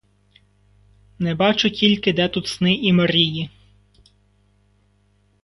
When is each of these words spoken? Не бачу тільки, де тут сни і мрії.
Не 1.19 1.35
бачу 1.35 1.69
тільки, 1.69 2.13
де 2.13 2.27
тут 2.27 2.47
сни 2.47 2.75
і 2.75 2.93
мрії. 2.93 3.49